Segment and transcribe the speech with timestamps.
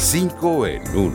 [0.00, 1.12] 5 en 1.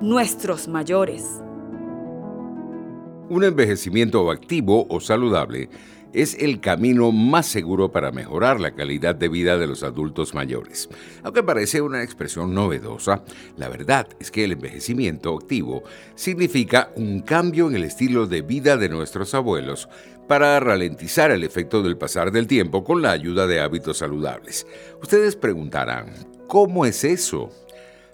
[0.00, 1.24] Nuestros mayores.
[3.28, 5.68] Un envejecimiento activo o saludable
[6.12, 10.88] es el camino más seguro para mejorar la calidad de vida de los adultos mayores.
[11.22, 13.22] Aunque parece una expresión novedosa,
[13.56, 15.84] la verdad es que el envejecimiento activo
[16.16, 19.88] significa un cambio en el estilo de vida de nuestros abuelos
[20.28, 24.66] para ralentizar el efecto del pasar del tiempo con la ayuda de hábitos saludables.
[25.02, 26.12] Ustedes preguntarán,
[26.46, 27.50] ¿cómo es eso?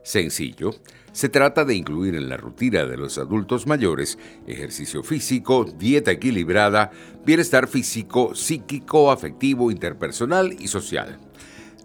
[0.03, 0.71] Sencillo.
[1.13, 6.91] Se trata de incluir en la rutina de los adultos mayores ejercicio físico, dieta equilibrada,
[7.25, 11.19] bienestar físico, psíquico, afectivo, interpersonal y social.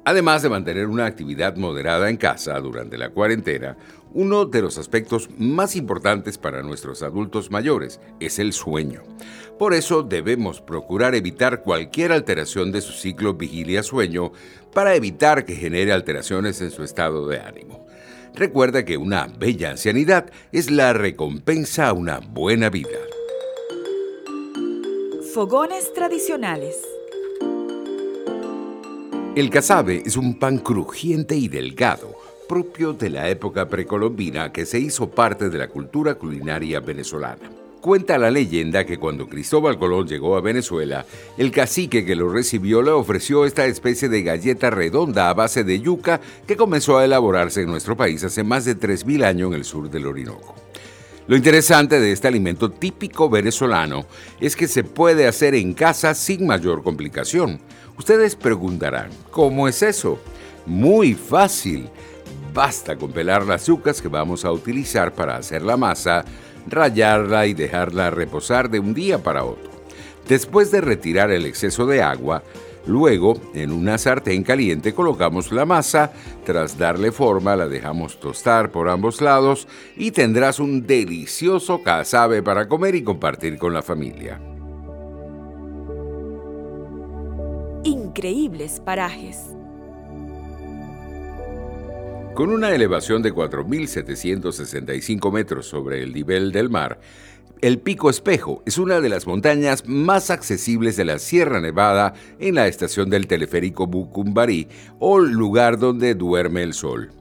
[0.06, 3.78] Además de mantener una actividad moderada en casa durante la cuarentena,
[4.14, 9.02] uno de los aspectos más importantes para nuestros adultos mayores es el sueño.
[9.58, 14.32] Por eso debemos procurar evitar cualquier alteración de su ciclo vigilia-sueño
[14.74, 17.86] para evitar que genere alteraciones en su estado de ánimo.
[18.36, 23.00] Recuerda que una bella ancianidad es la recompensa a una buena vida.
[25.34, 26.76] Fogones tradicionales.
[29.36, 32.16] El casabe es un pan crujiente y delgado,
[32.48, 37.50] propio de la época precolombina que se hizo parte de la cultura culinaria venezolana.
[37.82, 41.06] Cuenta la leyenda que cuando Cristóbal Colón llegó a Venezuela,
[41.38, 45.82] el cacique que lo recibió le ofreció esta especie de galleta redonda a base de
[45.82, 49.66] yuca que comenzó a elaborarse en nuestro país hace más de 3.000 años en el
[49.66, 50.56] sur del Orinoco.
[51.28, 54.06] Lo interesante de este alimento típico venezolano
[54.40, 57.60] es que se puede hacer en casa sin mayor complicación.
[57.98, 60.20] Ustedes preguntarán, ¿cómo es eso?
[60.66, 61.90] Muy fácil.
[62.54, 66.24] Basta con pelar las yucas que vamos a utilizar para hacer la masa,
[66.68, 69.72] rallarla y dejarla reposar de un día para otro.
[70.28, 72.44] Después de retirar el exceso de agua,
[72.86, 76.12] luego en una sartén caliente colocamos la masa,
[76.46, 82.68] tras darle forma la dejamos tostar por ambos lados y tendrás un delicioso casabe para
[82.68, 84.40] comer y compartir con la familia.
[87.84, 89.40] Increíbles parajes.
[92.34, 97.00] Con una elevación de 4.765 metros sobre el nivel del mar,
[97.62, 102.56] el Pico Espejo es una de las montañas más accesibles de la Sierra Nevada en
[102.56, 104.68] la estación del teleférico Bucumbarí
[105.00, 107.12] o lugar donde duerme el sol.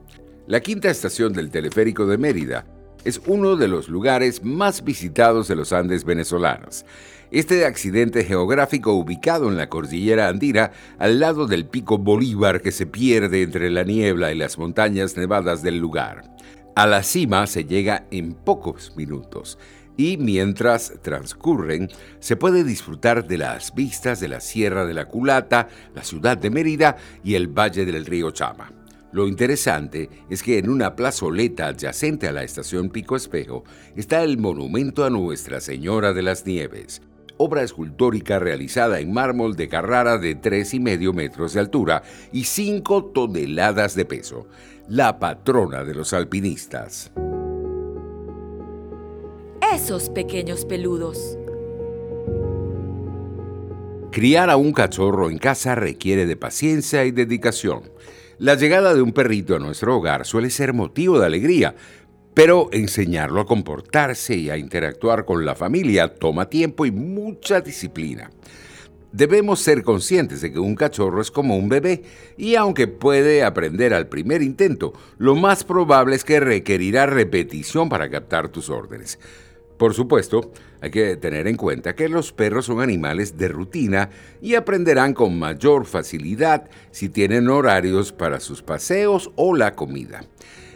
[0.47, 2.65] La quinta estación del teleférico de Mérida
[3.05, 6.85] es uno de los lugares más visitados de los Andes venezolanos.
[7.31, 12.85] Este accidente geográfico ubicado en la cordillera andina, al lado del pico Bolívar que se
[12.85, 16.23] pierde entre la niebla y las montañas nevadas del lugar.
[16.75, 19.57] A la cima se llega en pocos minutos
[19.97, 25.67] y mientras transcurren se puede disfrutar de las vistas de la Sierra de la Culata,
[25.93, 28.82] la ciudad de Mérida y el valle del río Chama.
[29.13, 33.63] Lo interesante es que en una plazoleta adyacente a la estación Pico Espejo
[33.95, 37.03] está el monumento a Nuestra Señora de las Nieves,
[37.37, 42.01] obra escultórica realizada en mármol de Carrara de 3,5 metros de altura
[42.31, 44.47] y 5 toneladas de peso,
[44.89, 47.11] la patrona de los alpinistas.
[49.71, 51.37] Esos pequeños peludos.
[54.11, 57.81] Criar a un cachorro en casa requiere de paciencia y dedicación.
[58.39, 61.75] La llegada de un perrito a nuestro hogar suele ser motivo de alegría,
[62.33, 68.31] pero enseñarlo a comportarse y a interactuar con la familia toma tiempo y mucha disciplina.
[69.11, 72.01] Debemos ser conscientes de que un cachorro es como un bebé
[72.35, 78.09] y aunque puede aprender al primer intento, lo más probable es que requerirá repetición para
[78.09, 79.19] captar tus órdenes.
[79.77, 80.51] Por supuesto,
[80.81, 84.09] hay que tener en cuenta que los perros son animales de rutina
[84.41, 90.25] y aprenderán con mayor facilidad si tienen horarios para sus paseos o la comida.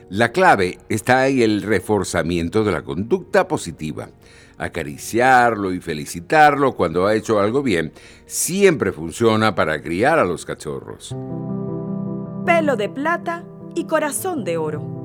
[0.10, 4.10] La clave está en el reforzamiento de la conducta positiva.
[4.58, 7.92] Acariciarlo y felicitarlo cuando ha hecho algo bien
[8.26, 11.16] siempre funciona para criar a los cachorros.
[12.46, 13.44] Pelo de plata
[13.76, 14.97] y corazón de oro.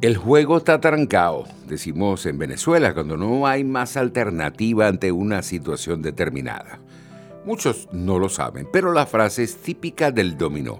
[0.00, 6.02] El juego está trancado, decimos en Venezuela, cuando no hay más alternativa ante una situación
[6.02, 6.78] determinada.
[7.44, 10.78] Muchos no lo saben, pero la frase es típica del dominó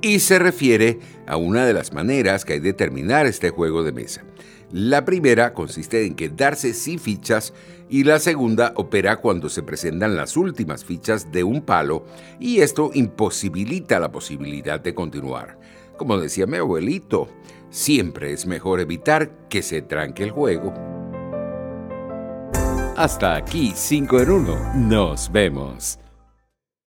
[0.00, 3.90] y se refiere a una de las maneras que hay de terminar este juego de
[3.90, 4.22] mesa.
[4.70, 7.52] La primera consiste en quedarse sin fichas
[7.90, 12.06] y la segunda opera cuando se presentan las últimas fichas de un palo
[12.38, 15.58] y esto imposibilita la posibilidad de continuar.
[15.96, 17.28] Como decía mi abuelito,
[17.72, 20.72] siempre es mejor evitar que se tranque el juego.
[22.96, 24.74] Hasta aquí 5 en 1.
[24.76, 25.98] Nos vemos.